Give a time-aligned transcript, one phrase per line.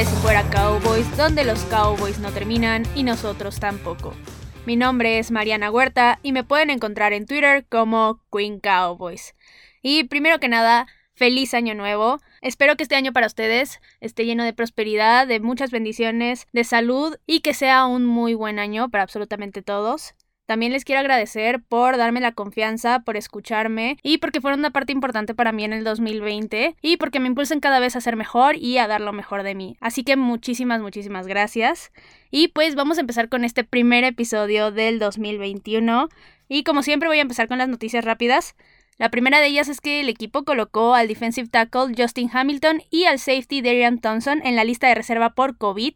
[0.00, 4.14] y Fuera Cowboys, donde los Cowboys no terminan y nosotros tampoco.
[4.64, 9.34] Mi nombre es Mariana Huerta y me pueden encontrar en Twitter como Queen Cowboys.
[9.82, 12.20] Y primero que nada, feliz año nuevo.
[12.42, 17.16] Espero que este año para ustedes esté lleno de prosperidad, de muchas bendiciones, de salud
[17.26, 20.14] y que sea un muy buen año para absolutamente todos.
[20.48, 24.92] También les quiero agradecer por darme la confianza, por escucharme y porque fueron una parte
[24.92, 28.56] importante para mí en el 2020 y porque me impulsan cada vez a ser mejor
[28.56, 29.76] y a dar lo mejor de mí.
[29.82, 31.92] Así que muchísimas, muchísimas gracias.
[32.30, 36.08] Y pues vamos a empezar con este primer episodio del 2021.
[36.48, 38.56] Y como siempre voy a empezar con las noticias rápidas.
[38.98, 43.04] La primera de ellas es que el equipo colocó al defensive tackle Justin Hamilton y
[43.04, 45.94] al safety Darian Thompson en la lista de reserva por COVID.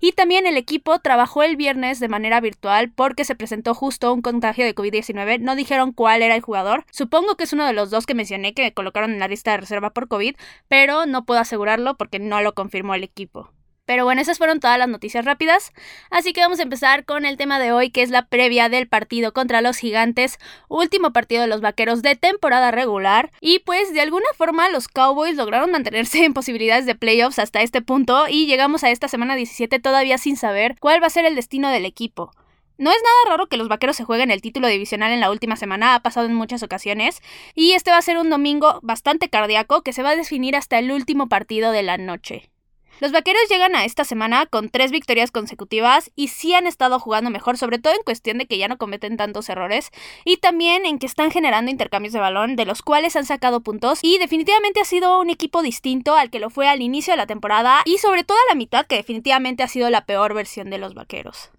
[0.00, 4.20] Y también el equipo trabajó el viernes de manera virtual porque se presentó justo un
[4.20, 5.38] contagio de COVID-19.
[5.38, 6.84] No dijeron cuál era el jugador.
[6.90, 9.58] Supongo que es uno de los dos que mencioné que colocaron en la lista de
[9.58, 10.34] reserva por COVID,
[10.66, 13.52] pero no puedo asegurarlo porque no lo confirmó el equipo.
[13.90, 15.72] Pero bueno, esas fueron todas las noticias rápidas.
[16.10, 18.86] Así que vamos a empezar con el tema de hoy, que es la previa del
[18.86, 20.38] partido contra los gigantes,
[20.68, 23.32] último partido de los vaqueros de temporada regular.
[23.40, 27.82] Y pues de alguna forma los Cowboys lograron mantenerse en posibilidades de playoffs hasta este
[27.82, 31.34] punto y llegamos a esta semana 17 todavía sin saber cuál va a ser el
[31.34, 32.30] destino del equipo.
[32.78, 35.56] No es nada raro que los vaqueros se jueguen el título divisional en la última
[35.56, 37.22] semana, ha pasado en muchas ocasiones,
[37.56, 40.78] y este va a ser un domingo bastante cardíaco que se va a definir hasta
[40.78, 42.52] el último partido de la noche.
[43.00, 47.30] Los vaqueros llegan a esta semana con tres victorias consecutivas y sí han estado jugando
[47.30, 49.90] mejor, sobre todo en cuestión de que ya no cometen tantos errores
[50.26, 54.00] y también en que están generando intercambios de balón, de los cuales han sacado puntos
[54.02, 57.26] y definitivamente ha sido un equipo distinto al que lo fue al inicio de la
[57.26, 60.76] temporada y sobre todo a la mitad que definitivamente ha sido la peor versión de
[60.76, 61.50] los vaqueros.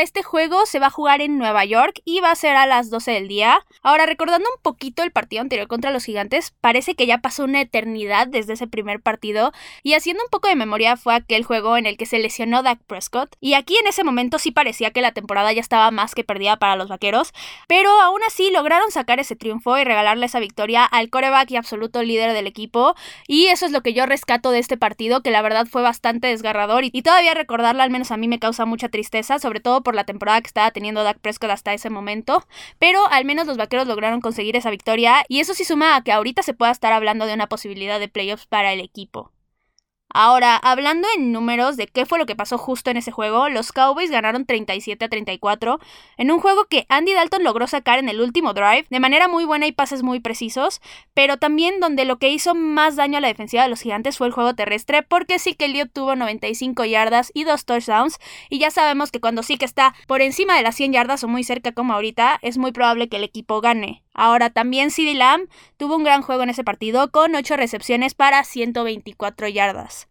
[0.00, 2.88] Este juego se va a jugar en Nueva York y va a ser a las
[2.88, 3.66] 12 del día.
[3.82, 7.60] Ahora, recordando un poquito el partido anterior contra los Gigantes, parece que ya pasó una
[7.60, 9.52] eternidad desde ese primer partido.
[9.82, 12.78] Y haciendo un poco de memoria, fue aquel juego en el que se lesionó Dak
[12.86, 13.36] Prescott.
[13.40, 16.56] Y aquí en ese momento sí parecía que la temporada ya estaba más que perdida
[16.56, 17.34] para los vaqueros.
[17.68, 22.02] Pero aún así lograron sacar ese triunfo y regalarle esa victoria al coreback y absoluto
[22.02, 22.94] líder del equipo.
[23.28, 26.28] Y eso es lo que yo rescato de este partido, que la verdad fue bastante
[26.28, 26.84] desgarrador.
[26.84, 30.04] Y todavía recordarlo, al menos a mí me causa mucha tristeza, sobre todo por la
[30.04, 32.44] temporada que estaba teniendo Dak Prescott hasta ese momento,
[32.78, 36.12] pero al menos los vaqueros lograron conseguir esa victoria y eso sí suma a que
[36.12, 39.32] ahorita se pueda estar hablando de una posibilidad de playoffs para el equipo.
[40.12, 43.70] Ahora, hablando en números de qué fue lo que pasó justo en ese juego, los
[43.70, 45.78] Cowboys ganaron 37 a 34
[46.16, 49.44] en un juego que Andy Dalton logró sacar en el último drive de manera muy
[49.44, 50.80] buena y pases muy precisos,
[51.14, 54.26] pero también donde lo que hizo más daño a la defensiva de los gigantes fue
[54.26, 58.72] el juego terrestre, porque sí que Elliot tuvo 95 yardas y dos touchdowns, y ya
[58.72, 61.70] sabemos que cuando sí que está por encima de las 100 yardas o muy cerca
[61.70, 64.02] como ahorita, es muy probable que el equipo gane.
[64.20, 65.48] Ahora también CeeDee Lamb
[65.78, 70.08] tuvo un gran juego en ese partido con 8 recepciones para 124 yardas.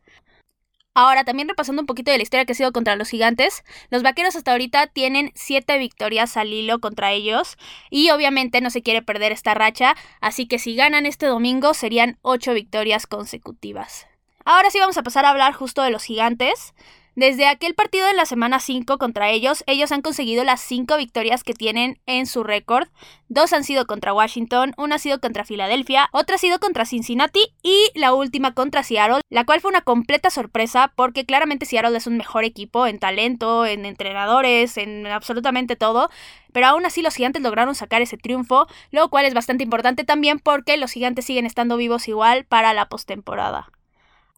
[0.96, 4.02] Ahora, también repasando un poquito de la historia que ha sido contra los gigantes, los
[4.02, 7.56] vaqueros hasta ahorita tienen 7 victorias al hilo contra ellos
[7.92, 12.18] y obviamente no se quiere perder esta racha, así que si ganan este domingo serían
[12.24, 14.08] 8 victorias consecutivas.
[14.44, 16.74] Ahora sí vamos a pasar a hablar justo de los gigantes.
[17.20, 21.44] Desde aquel partido en la semana 5 contra ellos, ellos han conseguido las 5 victorias
[21.44, 22.88] que tienen en su récord.
[23.28, 27.42] Dos han sido contra Washington, una ha sido contra Filadelfia, otra ha sido contra Cincinnati
[27.62, 32.08] y la última contra Seattle, la cual fue una completa sorpresa porque claramente Seattle es
[32.08, 36.10] un mejor equipo en talento, en entrenadores, en absolutamente todo.
[36.54, 40.40] Pero aún así los gigantes lograron sacar ese triunfo, lo cual es bastante importante también
[40.40, 43.68] porque los gigantes siguen estando vivos igual para la postemporada.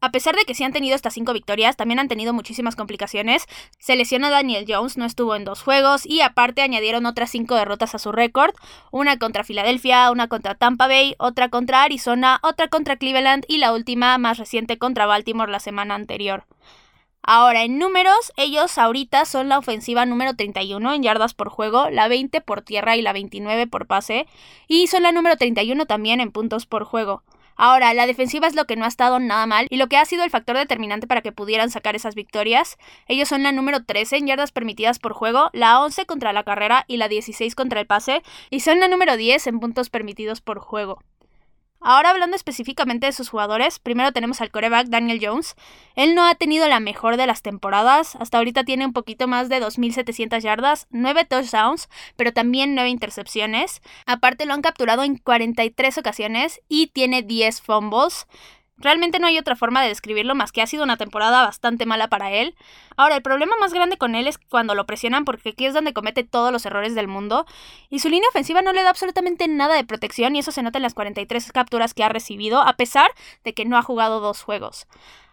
[0.03, 3.45] A pesar de que sí han tenido estas cinco victorias, también han tenido muchísimas complicaciones.
[3.77, 7.93] Se lesionó Daniel Jones, no estuvo en dos juegos y aparte añadieron otras cinco derrotas
[7.93, 8.55] a su récord.
[8.89, 13.73] Una contra Filadelfia, una contra Tampa Bay, otra contra Arizona, otra contra Cleveland y la
[13.73, 16.45] última más reciente contra Baltimore la semana anterior.
[17.21, 22.07] Ahora, en números, ellos ahorita son la ofensiva número 31 en yardas por juego, la
[22.07, 24.25] 20 por tierra y la 29 por pase,
[24.67, 27.21] y son la número 31 también en puntos por juego.
[27.55, 30.05] Ahora, la defensiva es lo que no ha estado nada mal y lo que ha
[30.05, 32.77] sido el factor determinante para que pudieran sacar esas victorias.
[33.07, 36.85] Ellos son la número 13 en yardas permitidas por juego, la 11 contra la carrera
[36.87, 40.59] y la 16 contra el pase, y son la número 10 en puntos permitidos por
[40.59, 40.99] juego.
[41.83, 45.55] Ahora hablando específicamente de sus jugadores, primero tenemos al coreback Daniel Jones.
[45.95, 49.49] Él no ha tenido la mejor de las temporadas, hasta ahorita tiene un poquito más
[49.49, 53.81] de 2.700 yardas, 9 touchdowns, pero también 9 intercepciones.
[54.05, 58.27] Aparte lo han capturado en 43 ocasiones y tiene 10 fumbles.
[58.81, 62.07] Realmente no hay otra forma de describirlo más que ha sido una temporada bastante mala
[62.07, 62.55] para él.
[62.97, 65.93] Ahora, el problema más grande con él es cuando lo presionan porque aquí es donde
[65.93, 67.45] comete todos los errores del mundo
[67.89, 70.79] y su línea ofensiva no le da absolutamente nada de protección y eso se nota
[70.79, 73.11] en las 43 capturas que ha recibido a pesar
[73.43, 74.87] de que no ha jugado dos juegos.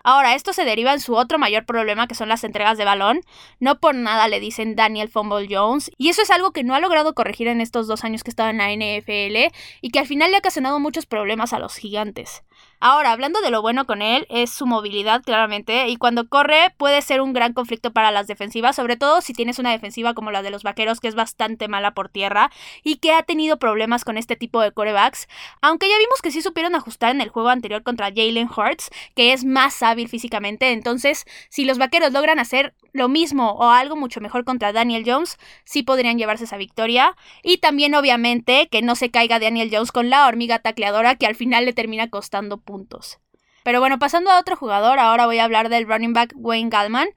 [0.05, 3.21] Ahora, esto se deriva en su otro mayor problema, que son las entregas de balón.
[3.61, 5.91] No por nada le dicen Daniel Fumble Jones.
[5.99, 8.51] Y eso es algo que no ha logrado corregir en estos dos años que estaba
[8.51, 9.53] en la NFL
[9.83, 12.43] y que al final le ha ocasionado muchos problemas a los gigantes.
[12.81, 17.03] Ahora, hablando de lo bueno con él, es su movilidad, claramente, y cuando corre puede
[17.03, 20.43] ser un gran conflicto para las defensivas, sobre todo si tienes una defensiva como la
[20.43, 22.53] de los vaqueros, que es bastante mala por tierra
[22.85, 25.27] y que ha tenido problemas con este tipo de corebacks.
[25.61, 29.33] Aunque ya vimos que sí supieron ajustar en el juego anterior contra Jalen Hurts, que
[29.33, 34.21] es más hábil físicamente, entonces, si los vaqueros logran hacer lo mismo o algo mucho
[34.21, 37.17] mejor contra Daniel Jones, sí podrían llevarse esa victoria.
[37.43, 41.35] Y también, obviamente, que no se caiga Daniel Jones con la hormiga tacleadora que al
[41.35, 43.19] final le termina costando puntos.
[43.63, 47.09] Pero bueno, pasando a otro jugador, ahora voy a hablar del running back Wayne Gallman.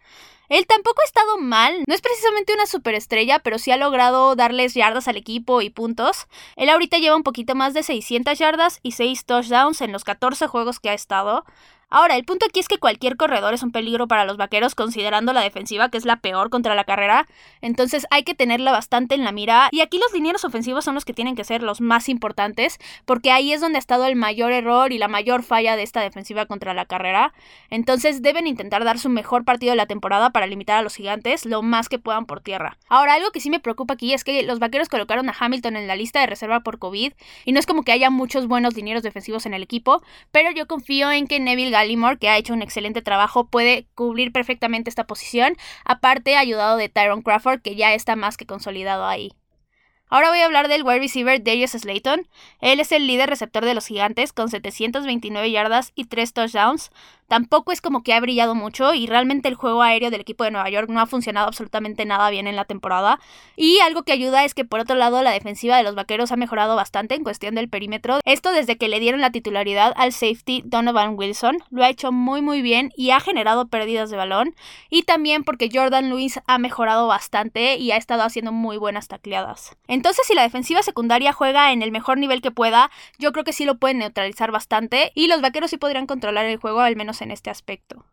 [0.51, 4.73] Él tampoco ha estado mal, no es precisamente una superestrella, pero sí ha logrado darles
[4.73, 6.27] yardas al equipo y puntos.
[6.57, 10.47] Él ahorita lleva un poquito más de 600 yardas y 6 touchdowns en los 14
[10.47, 11.45] juegos que ha estado.
[11.93, 15.33] Ahora, el punto aquí es que cualquier corredor es un peligro para los vaqueros, considerando
[15.33, 17.27] la defensiva, que es la peor contra la carrera.
[17.59, 19.67] Entonces hay que tenerla bastante en la mira.
[19.71, 23.29] Y aquí los linieros ofensivos son los que tienen que ser los más importantes, porque
[23.29, 26.45] ahí es donde ha estado el mayor error y la mayor falla de esta defensiva
[26.45, 27.33] contra la carrera.
[27.69, 31.45] Entonces deben intentar dar su mejor partido de la temporada para limitar a los gigantes
[31.45, 32.77] lo más que puedan por tierra.
[32.87, 35.87] Ahora, algo que sí me preocupa aquí es que los vaqueros colocaron a Hamilton en
[35.87, 37.11] la lista de reserva por COVID,
[37.43, 40.01] y no es como que haya muchos buenos linieros defensivos en el equipo,
[40.31, 41.80] pero yo confío en que Neville
[42.19, 45.55] Que ha hecho un excelente trabajo, puede cubrir perfectamente esta posición,
[45.85, 49.33] aparte ayudado de Tyron Crawford, que ya está más que consolidado ahí.
[50.11, 52.27] Ahora voy a hablar del wide receiver Darius Slayton.
[52.59, 56.91] Él es el líder receptor de los gigantes con 729 yardas y 3 touchdowns.
[57.31, 60.51] Tampoco es como que ha brillado mucho y realmente el juego aéreo del equipo de
[60.51, 63.21] Nueva York no ha funcionado absolutamente nada bien en la temporada.
[63.55, 66.35] Y algo que ayuda es que por otro lado la defensiva de los vaqueros ha
[66.35, 68.19] mejorado bastante en cuestión del perímetro.
[68.25, 71.59] Esto desde que le dieron la titularidad al safety Donovan Wilson.
[71.69, 74.53] Lo ha hecho muy muy bien y ha generado pérdidas de balón.
[74.89, 79.77] Y también porque Jordan Lewis ha mejorado bastante y ha estado haciendo muy buenas tacleadas.
[79.87, 83.53] Entonces si la defensiva secundaria juega en el mejor nivel que pueda, yo creo que
[83.53, 87.20] sí lo pueden neutralizar bastante y los vaqueros sí podrían controlar el juego al menos
[87.21, 88.05] en este aspecto.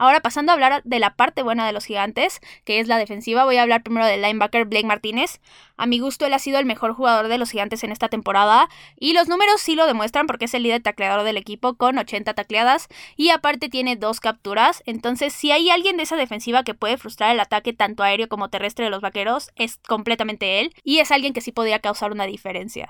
[0.00, 3.44] Ahora pasando a hablar de la parte buena de los gigantes, que es la defensiva,
[3.44, 5.40] voy a hablar primero del linebacker Blake Martínez.
[5.76, 8.68] A mi gusto él ha sido el mejor jugador de los gigantes en esta temporada
[8.96, 12.32] y los números sí lo demuestran porque es el líder tacleador del equipo con 80
[12.34, 14.84] tacleadas y aparte tiene dos capturas.
[14.86, 18.50] Entonces si hay alguien de esa defensiva que puede frustrar el ataque tanto aéreo como
[18.50, 22.26] terrestre de los vaqueros, es completamente él y es alguien que sí podría causar una
[22.26, 22.88] diferencia.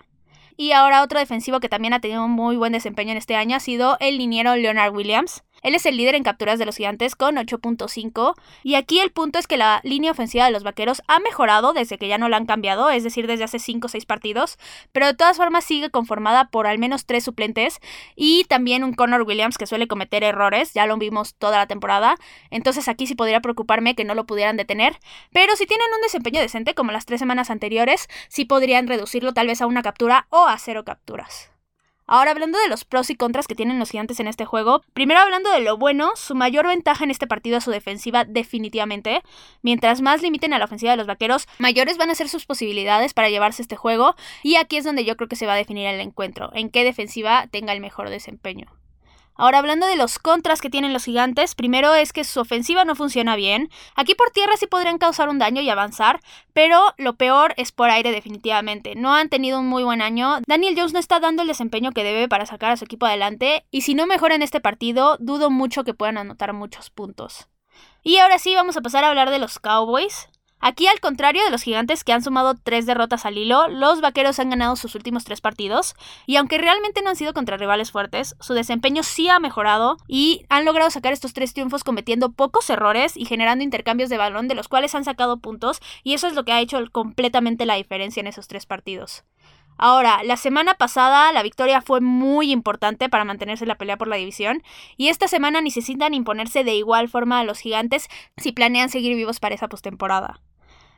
[0.61, 3.57] Y ahora otro defensivo que también ha tenido un muy buen desempeño en este año
[3.57, 5.45] ha sido el liniero Leonard Williams.
[5.63, 9.39] Él es el líder en capturas de los gigantes con 8.5 y aquí el punto
[9.39, 12.37] es que la línea ofensiva de los vaqueros ha mejorado desde que ya no la
[12.37, 14.59] han cambiado, es decir, desde hace 5 o 6 partidos,
[14.93, 17.81] pero de todas formas sigue conformada por al menos 3 suplentes
[18.17, 22.17] y también un Connor Williams que suele cometer errores, ya lo vimos toda la temporada,
[22.51, 24.99] entonces aquí sí podría preocuparme que no lo pudieran detener,
[25.33, 29.47] pero si tienen un desempeño decente como las 3 semanas anteriores, sí podrían reducirlo tal
[29.49, 31.51] vez a una captura o a cero capturas.
[32.11, 35.21] Ahora hablando de los pros y contras que tienen los gigantes en este juego, primero
[35.21, 39.23] hablando de lo bueno, su mayor ventaja en este partido es su defensiva definitivamente.
[39.61, 43.13] Mientras más limiten a la ofensiva de los vaqueros, mayores van a ser sus posibilidades
[43.13, 45.87] para llevarse este juego y aquí es donde yo creo que se va a definir
[45.87, 48.73] el encuentro, en qué defensiva tenga el mejor desempeño.
[49.39, 52.97] Ahora hablando de los contras que tienen los gigantes, primero es que su ofensiva no
[52.97, 53.71] funciona bien.
[53.95, 56.21] Aquí por tierra sí podrían causar un daño y avanzar,
[56.53, 58.97] pero lo peor es por aire definitivamente.
[58.97, 60.41] No han tenido un muy buen año.
[60.49, 63.65] Daniel Jones no está dando el desempeño que debe para sacar a su equipo adelante
[63.71, 67.47] y si no mejora en este partido, dudo mucho que puedan anotar muchos puntos.
[68.03, 70.29] Y ahora sí, vamos a pasar a hablar de los Cowboys.
[70.61, 74.39] Aquí, al contrario de los gigantes que han sumado tres derrotas al hilo, los vaqueros
[74.41, 75.95] han ganado sus últimos tres partidos,
[76.27, 80.45] y aunque realmente no han sido contra rivales fuertes, su desempeño sí ha mejorado y
[80.49, 84.57] han logrado sacar estos tres triunfos cometiendo pocos errores y generando intercambios de balón de
[84.57, 88.21] los cuales han sacado puntos, y eso es lo que ha hecho completamente la diferencia
[88.21, 89.25] en esos tres partidos.
[89.79, 94.09] Ahora, la semana pasada la victoria fue muy importante para mantenerse en la pelea por
[94.09, 94.65] la división
[94.97, 99.39] y esta semana necesitan imponerse de igual forma a los gigantes si planean seguir vivos
[99.39, 100.41] para esa postemporada.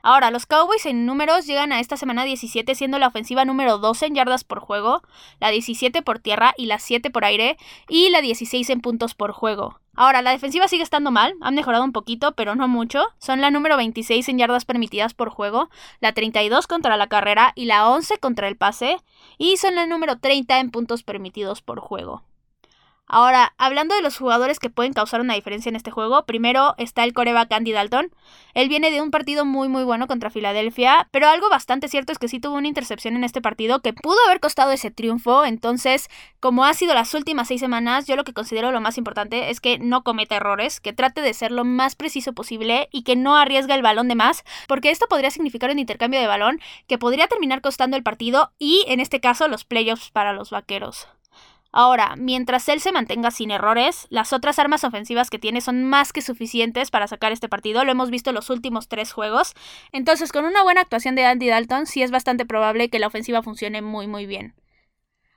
[0.02, 4.06] Ahora, los Cowboys en números llegan a esta semana 17 siendo la ofensiva número 12
[4.06, 5.02] en yardas por juego,
[5.40, 9.32] la 17 por tierra y la 7 por aire y la 16 en puntos por
[9.32, 9.78] juego.
[9.94, 13.04] Ahora, la defensiva sigue estando mal, han mejorado un poquito, pero no mucho.
[13.18, 15.68] Son la número 26 en yardas permitidas por juego,
[16.00, 18.99] la 32 contra la carrera y la 11 contra el pase,
[19.37, 22.23] y son la número 30 en puntos permitidos por juego.
[23.12, 27.02] Ahora, hablando de los jugadores que pueden causar una diferencia en este juego, primero está
[27.02, 28.14] el coreback Andy Dalton.
[28.55, 32.21] Él viene de un partido muy muy bueno contra Filadelfia, pero algo bastante cierto es
[32.21, 35.45] que sí tuvo una intercepción en este partido que pudo haber costado ese triunfo.
[35.45, 39.50] Entonces, como ha sido las últimas seis semanas, yo lo que considero lo más importante
[39.50, 43.17] es que no cometa errores, que trate de ser lo más preciso posible y que
[43.17, 46.97] no arriesga el balón de más, porque esto podría significar un intercambio de balón que
[46.97, 51.09] podría terminar costando el partido y, en este caso, los playoffs para los vaqueros.
[51.72, 56.12] Ahora, mientras él se mantenga sin errores, las otras armas ofensivas que tiene son más
[56.12, 57.84] que suficientes para sacar este partido.
[57.84, 59.54] Lo hemos visto en los últimos tres juegos.
[59.92, 63.42] Entonces, con una buena actuación de Andy Dalton, sí es bastante probable que la ofensiva
[63.42, 64.54] funcione muy muy bien.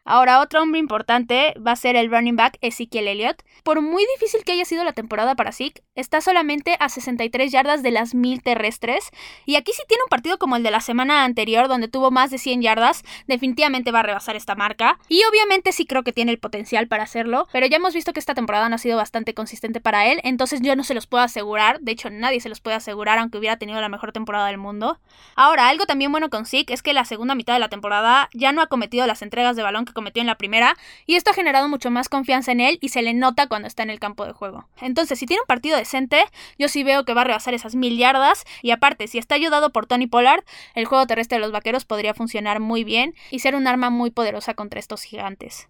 [0.05, 3.41] Ahora, otro hombre importante va a ser el running back Ezekiel Elliott.
[3.63, 7.83] Por muy difícil que haya sido la temporada para Zeke, está solamente a 63 yardas
[7.83, 9.11] de las mil terrestres.
[9.45, 12.31] Y aquí si tiene un partido como el de la semana anterior, donde tuvo más
[12.31, 14.99] de 100 yardas, definitivamente va a rebasar esta marca.
[15.07, 18.19] Y obviamente sí creo que tiene el potencial para hacerlo, pero ya hemos visto que
[18.19, 21.23] esta temporada no ha sido bastante consistente para él, entonces yo no se los puedo
[21.23, 21.79] asegurar.
[21.79, 24.99] De hecho, nadie se los puede asegurar, aunque hubiera tenido la mejor temporada del mundo.
[25.37, 28.51] Ahora, algo también bueno con Zeke es que la segunda mitad de la temporada ya
[28.51, 31.33] no ha cometido las entregas de balón que cometió en la primera, y esto ha
[31.33, 34.25] generado mucho más confianza en él y se le nota cuando está en el campo
[34.25, 34.67] de juego.
[34.81, 36.25] Entonces, si tiene un partido decente,
[36.57, 39.71] yo sí veo que va a rebasar esas mil yardas, y aparte, si está ayudado
[39.71, 40.43] por Tony Pollard,
[40.75, 44.11] el juego terrestre de los vaqueros podría funcionar muy bien y ser un arma muy
[44.11, 45.69] poderosa contra estos gigantes.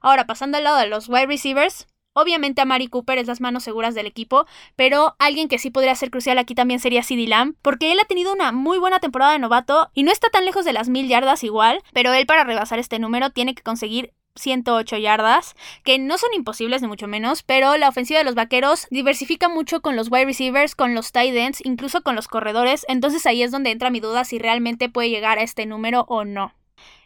[0.00, 3.64] Ahora, pasando al lado de los wide receivers, Obviamente a Mari Cooper es las manos
[3.64, 7.56] seguras del equipo, pero alguien que sí podría ser crucial aquí también sería CeeDee Lamb,
[7.60, 10.64] porque él ha tenido una muy buena temporada de novato y no está tan lejos
[10.64, 14.96] de las mil yardas igual, pero él para rebasar este número tiene que conseguir 108
[14.98, 15.54] yardas,
[15.84, 19.80] que no son imposibles ni mucho menos, pero la ofensiva de los vaqueros diversifica mucho
[19.80, 23.50] con los wide receivers, con los tight ends, incluso con los corredores, entonces ahí es
[23.50, 26.52] donde entra mi duda si realmente puede llegar a este número o no.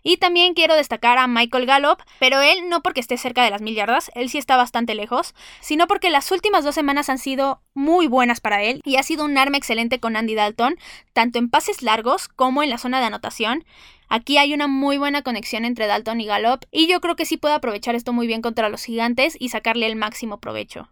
[0.09, 3.61] Y también quiero destacar a Michael Gallup, pero él no porque esté cerca de las
[3.61, 7.61] mil yardas, él sí está bastante lejos, sino porque las últimas dos semanas han sido
[7.75, 10.77] muy buenas para él y ha sido un arma excelente con Andy Dalton,
[11.13, 13.67] tanto en pases largos como en la zona de anotación.
[14.09, 17.37] Aquí hay una muy buena conexión entre Dalton y Gallup y yo creo que sí
[17.37, 20.89] puede aprovechar esto muy bien contra los gigantes y sacarle el máximo provecho.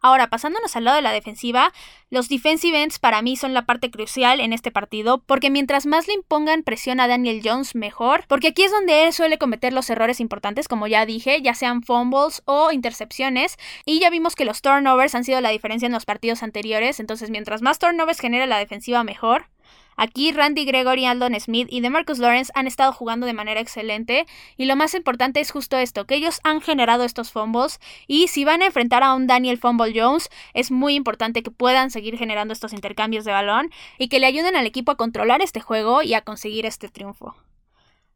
[0.00, 1.72] Ahora, pasándonos al lado de la defensiva,
[2.10, 6.06] los defensive ends para mí son la parte crucial en este partido, porque mientras más
[6.06, 9.90] le impongan presión a Daniel Jones, mejor, porque aquí es donde él suele cometer los
[9.90, 14.62] errores importantes, como ya dije, ya sean fumbles o intercepciones, y ya vimos que los
[14.62, 18.58] turnovers han sido la diferencia en los partidos anteriores, entonces mientras más turnovers genere la
[18.58, 19.46] defensiva, mejor.
[20.00, 24.26] Aquí Randy Gregory, Aldon Smith y DeMarcus Lawrence han estado jugando de manera excelente
[24.56, 28.44] y lo más importante es justo esto, que ellos han generado estos fumbles y si
[28.44, 32.54] van a enfrentar a un Daniel Fumble Jones es muy importante que puedan seguir generando
[32.54, 36.14] estos intercambios de balón y que le ayuden al equipo a controlar este juego y
[36.14, 37.34] a conseguir este triunfo.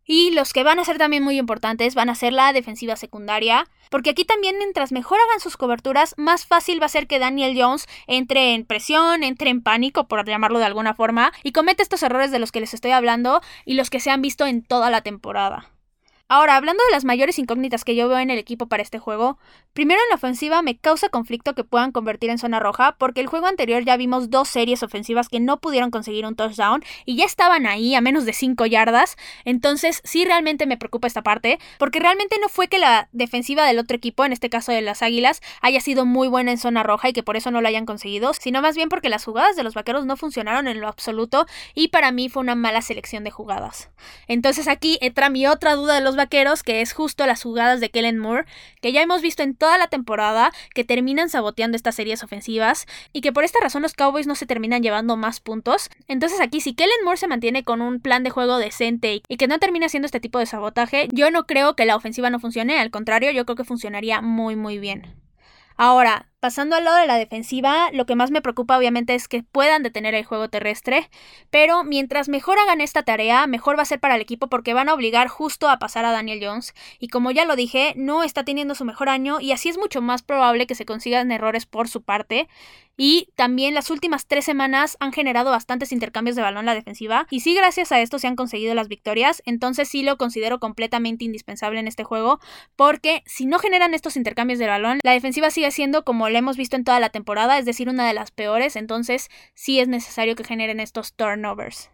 [0.04, 3.68] Y los que van a ser también muy importantes van a ser la defensiva secundaria,
[3.90, 7.56] porque aquí también mientras mejor hagan sus coberturas, más fácil va a ser que Daniel
[7.56, 12.02] Jones entre en presión, entre en pánico, por llamarlo de alguna forma, y cometa estos
[12.02, 14.90] errores de los que les estoy hablando y los que se han visto en toda
[14.90, 15.72] la temporada.
[16.34, 19.36] Ahora, hablando de las mayores incógnitas que yo veo en el equipo para este juego,
[19.74, 23.26] primero en la ofensiva me causa conflicto que puedan convertir en zona roja, porque el
[23.26, 27.26] juego anterior ya vimos dos series ofensivas que no pudieron conseguir un touchdown y ya
[27.26, 32.00] estaban ahí a menos de 5 yardas, entonces sí realmente me preocupa esta parte, porque
[32.00, 35.42] realmente no fue que la defensiva del otro equipo, en este caso de las Águilas,
[35.60, 38.32] haya sido muy buena en zona roja y que por eso no lo hayan conseguido,
[38.32, 41.88] sino más bien porque las jugadas de los Vaqueros no funcionaron en lo absoluto y
[41.88, 43.90] para mí fue una mala selección de jugadas.
[44.28, 47.91] Entonces aquí entra mi otra duda de los vaqueros, que es justo las jugadas de
[47.91, 48.47] Kellen Moore,
[48.81, 53.21] que ya hemos visto en toda la temporada que terminan saboteando estas series ofensivas y
[53.21, 55.91] que por esta razón los Cowboys no se terminan llevando más puntos.
[56.07, 59.49] Entonces aquí si Kellen Moore se mantiene con un plan de juego decente y que
[59.49, 62.79] no termina haciendo este tipo de sabotaje, yo no creo que la ofensiva no funcione,
[62.79, 65.14] al contrario, yo creo que funcionaría muy muy bien.
[65.76, 69.44] Ahora, Pasando al lado de la defensiva, lo que más me preocupa obviamente es que
[69.44, 71.08] puedan detener el juego terrestre,
[71.50, 74.88] pero mientras mejor hagan esta tarea, mejor va a ser para el equipo porque van
[74.88, 78.42] a obligar justo a pasar a Daniel Jones, y como ya lo dije, no está
[78.42, 81.87] teniendo su mejor año y así es mucho más probable que se consigan errores por
[81.87, 82.49] su parte,
[82.96, 87.28] y también las últimas tres semanas han generado bastantes intercambios de balón en la defensiva,
[87.30, 91.25] y sí gracias a esto se han conseguido las victorias, entonces sí lo considero completamente
[91.25, 92.40] indispensable en este juego,
[92.75, 96.56] porque si no generan estos intercambios de balón, la defensiva sigue siendo como lo hemos
[96.56, 100.34] visto en toda la temporada, es decir, una de las peores, entonces sí es necesario
[100.34, 101.91] que generen estos turnovers.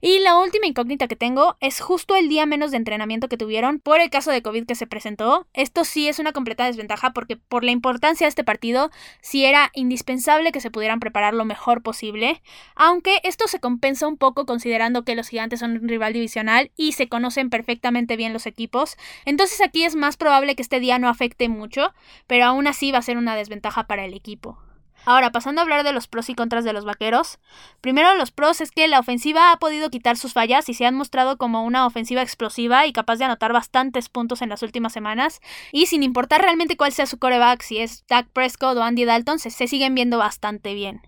[0.00, 3.80] Y la última incógnita que tengo es justo el día menos de entrenamiento que tuvieron
[3.80, 5.46] por el caso de COVID que se presentó.
[5.54, 9.70] Esto sí es una completa desventaja porque por la importancia de este partido sí era
[9.74, 12.42] indispensable que se pudieran preparar lo mejor posible,
[12.74, 16.92] aunque esto se compensa un poco considerando que los gigantes son un rival divisional y
[16.92, 18.96] se conocen perfectamente bien los equipos.
[19.24, 21.94] Entonces aquí es más probable que este día no afecte mucho,
[22.26, 24.65] pero aún así va a ser una desventaja para el equipo.
[25.06, 27.38] Ahora, pasando a hablar de los pros y contras de los vaqueros.
[27.80, 30.96] Primero, los pros es que la ofensiva ha podido quitar sus fallas y se han
[30.96, 35.40] mostrado como una ofensiva explosiva y capaz de anotar bastantes puntos en las últimas semanas.
[35.70, 39.38] Y sin importar realmente cuál sea su coreback, si es Dak Prescott o Andy Dalton,
[39.38, 41.02] se, se siguen viendo bastante bien.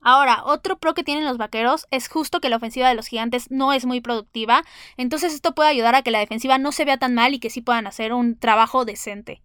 [0.00, 3.50] Ahora, otro pro que tienen los vaqueros es justo que la ofensiva de los gigantes
[3.50, 4.64] no es muy productiva,
[4.96, 7.50] entonces esto puede ayudar a que la defensiva no se vea tan mal y que
[7.50, 9.42] sí puedan hacer un trabajo decente.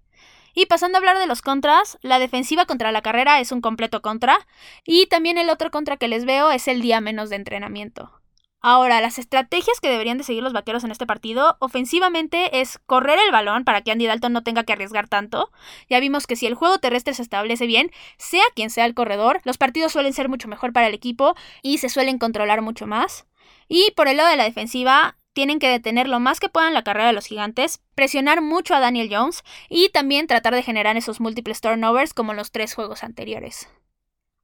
[0.58, 4.02] Y pasando a hablar de los contras, la defensiva contra la carrera es un completo
[4.02, 4.48] contra.
[4.88, 8.12] Y también el otro contra que les veo es el día menos de entrenamiento.
[8.60, 13.20] Ahora, las estrategias que deberían de seguir los vaqueros en este partido, ofensivamente, es correr
[13.24, 15.52] el balón para que Andy Dalton no tenga que arriesgar tanto.
[15.92, 19.42] Ya vimos que si el juego terrestre se establece bien, sea quien sea el corredor,
[19.44, 23.28] los partidos suelen ser mucho mejor para el equipo y se suelen controlar mucho más.
[23.68, 26.84] Y por el lado de la defensiva, tienen que detener lo más que puedan la
[26.84, 31.20] carrera de los gigantes, presionar mucho a Daniel Jones y también tratar de generar esos
[31.20, 33.70] múltiples turnovers como en los tres juegos anteriores.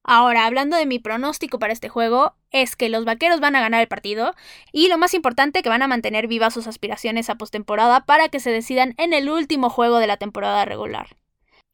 [0.03, 3.81] Ahora, hablando de mi pronóstico para este juego, es que los vaqueros van a ganar
[3.81, 4.35] el partido
[4.71, 8.39] y lo más importante que van a mantener vivas sus aspiraciones a postemporada para que
[8.39, 11.17] se decidan en el último juego de la temporada regular.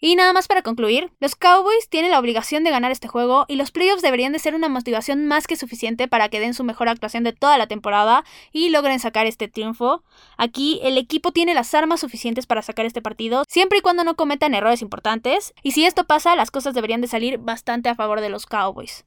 [0.01, 3.56] Y nada más para concluir, los Cowboys tienen la obligación de ganar este juego y
[3.58, 6.88] los playoffs deberían de ser una motivación más que suficiente para que den su mejor
[6.88, 10.06] actuación de toda la temporada y logren sacar este triunfo.
[10.38, 14.15] Aquí el equipo tiene las armas suficientes para sacar este partido, siempre y cuando no
[14.15, 18.22] cometan errores importantes, y si esto pasa, las cosas deberían de salir bastante a favor
[18.22, 19.06] de los Cowboys.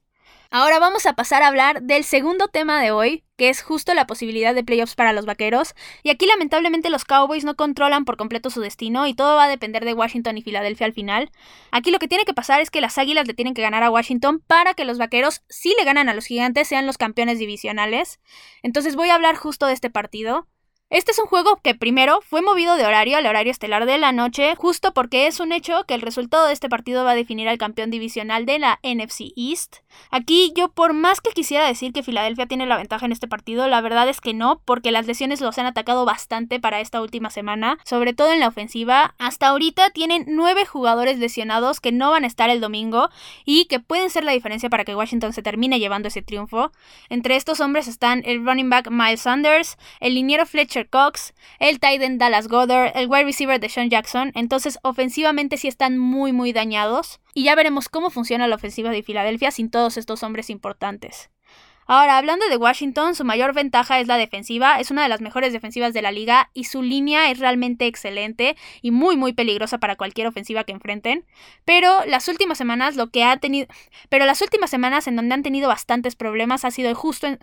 [0.55, 4.05] Ahora vamos a pasar a hablar del segundo tema de hoy, que es justo la
[4.05, 5.73] posibilidad de playoffs para los vaqueros.
[6.03, 9.49] Y aquí lamentablemente los Cowboys no controlan por completo su destino y todo va a
[9.49, 11.31] depender de Washington y Filadelfia al final.
[11.71, 13.89] Aquí lo que tiene que pasar es que las Águilas le tienen que ganar a
[13.89, 18.19] Washington para que los vaqueros, si le ganan a los gigantes, sean los campeones divisionales.
[18.61, 20.47] Entonces voy a hablar justo de este partido.
[20.91, 24.11] Este es un juego que primero fue movido de horario al horario estelar de la
[24.11, 27.49] noche, justo porque es un hecho que el resultado de este partido va a definir
[27.49, 29.77] al campeón divisional de la NFC East.
[30.11, 33.67] Aquí yo por más que quisiera decir que Filadelfia tiene la ventaja en este partido,
[33.67, 37.29] la verdad es que no, porque las lesiones los han atacado bastante para esta última
[37.29, 39.15] semana, sobre todo en la ofensiva.
[39.17, 43.09] Hasta ahorita tienen nueve jugadores lesionados que no van a estar el domingo
[43.45, 46.71] y que pueden ser la diferencia para que Washington se termine llevando ese triunfo.
[47.09, 52.17] Entre estos hombres están el running back Miles Sanders, el liniero Fletcher Cox, el Titan
[52.17, 54.31] Dallas Goddard, el wide receiver de Sean Jackson.
[54.35, 57.19] Entonces, ofensivamente sí están muy, muy dañados.
[57.33, 61.29] Y ya veremos cómo funciona la ofensiva de Filadelfia sin todos estos hombres importantes.
[61.85, 65.51] Ahora, hablando de Washington, su mayor ventaja es la defensiva, es una de las mejores
[65.51, 69.97] defensivas de la liga y su línea es realmente excelente y muy muy peligrosa para
[69.97, 71.25] cualquier ofensiva que enfrenten.
[71.65, 73.67] Pero las últimas semanas lo que ha tenido,
[74.07, 77.39] pero las últimas semanas en donde han tenido bastantes problemas ha sido justo en,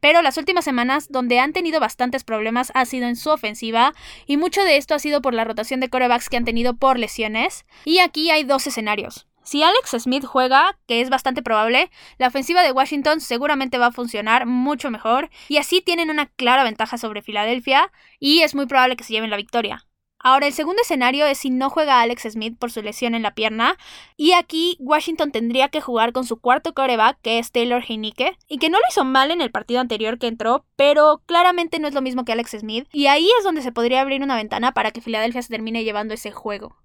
[0.00, 3.94] pero las últimas semanas, donde han tenido bastantes problemas, ha sido en su ofensiva,
[4.26, 6.98] y mucho de esto ha sido por la rotación de corebacks que han tenido por
[6.98, 7.64] lesiones.
[7.84, 9.26] Y aquí hay dos escenarios.
[9.44, 13.92] Si Alex Smith juega, que es bastante probable, la ofensiva de Washington seguramente va a
[13.92, 18.96] funcionar mucho mejor, y así tienen una clara ventaja sobre Filadelfia, y es muy probable
[18.96, 19.86] que se lleven la victoria.
[20.24, 23.34] Ahora, el segundo escenario es si no juega Alex Smith por su lesión en la
[23.34, 23.76] pierna.
[24.16, 28.36] Y aquí Washington tendría que jugar con su cuarto coreback, que es Taylor Heinicke.
[28.46, 31.88] Y que no lo hizo mal en el partido anterior que entró, pero claramente no
[31.88, 32.86] es lo mismo que Alex Smith.
[32.92, 36.14] Y ahí es donde se podría abrir una ventana para que Filadelfia se termine llevando
[36.14, 36.76] ese juego.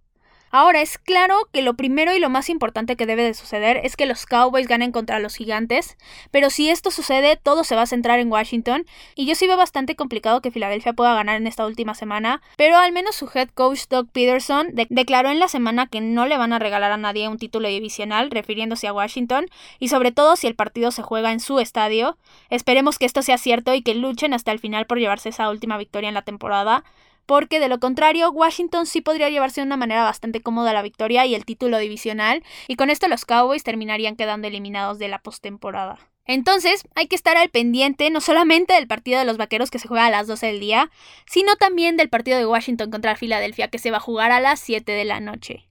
[0.60, 3.96] Ahora, es claro que lo primero y lo más importante que debe de suceder es
[3.96, 5.98] que los Cowboys ganen contra los gigantes,
[6.32, 9.56] pero si esto sucede, todo se va a centrar en Washington, y yo sí veo
[9.56, 13.50] bastante complicado que Filadelfia pueda ganar en esta última semana, pero al menos su head
[13.50, 17.30] coach Doug Peterson declaró en la semana que no le van a regalar a nadie
[17.30, 19.46] un título divisional, refiriéndose a Washington,
[19.78, 22.18] y sobre todo si el partido se juega en su estadio.
[22.50, 25.78] Esperemos que esto sea cierto y que luchen hasta el final por llevarse esa última
[25.78, 26.84] victoria en la temporada
[27.28, 31.28] porque de lo contrario Washington sí podría llevarse de una manera bastante cómoda la victoria
[31.28, 36.00] y el título divisional, y con esto los Cowboys terminarían quedando eliminados de la postemporada.
[36.26, 39.88] Entonces, hay que estar al pendiente no solamente del partido de los Vaqueros que se
[39.88, 40.92] juega a las 12 del día,
[41.26, 44.60] sino también del partido de Washington contra Filadelfia que se va a jugar a las
[44.60, 45.68] 7 de la noche.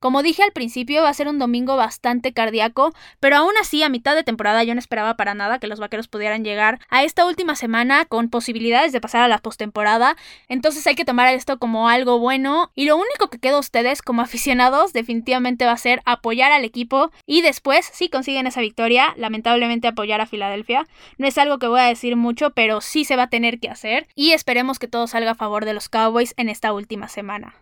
[0.00, 3.90] Como dije al principio, va a ser un domingo bastante cardíaco, pero aún así, a
[3.90, 7.26] mitad de temporada yo no esperaba para nada que los vaqueros pudieran llegar a esta
[7.26, 10.16] última semana con posibilidades de pasar a la postemporada.
[10.48, 12.70] Entonces hay que tomar esto como algo bueno.
[12.74, 16.64] Y lo único que queda a ustedes como aficionados definitivamente va a ser apoyar al
[16.64, 20.86] equipo y después, si consiguen esa victoria, lamentablemente apoyar a Filadelfia.
[21.18, 23.68] No es algo que voy a decir mucho, pero sí se va a tener que
[23.68, 24.08] hacer.
[24.14, 27.54] Y esperemos que todo salga a favor de los Cowboys en esta última semana.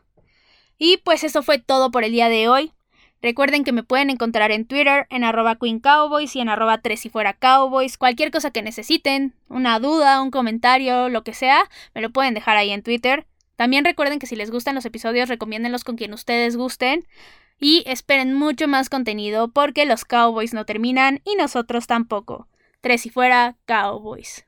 [0.78, 2.72] Y pues eso fue todo por el día de hoy.
[3.20, 7.04] Recuerden que me pueden encontrar en Twitter, en arroba Queen Cowboys y en arroba tres
[7.04, 7.98] y fuera Cowboys.
[7.98, 12.56] Cualquier cosa que necesiten, una duda, un comentario, lo que sea, me lo pueden dejar
[12.56, 13.26] ahí en Twitter.
[13.56, 17.08] También recuerden que si les gustan los episodios, recomiéndenlos con quien ustedes gusten.
[17.58, 22.46] Y esperen mucho más contenido porque los Cowboys no terminan y nosotros tampoco.
[22.80, 24.47] Tres y fuera Cowboys.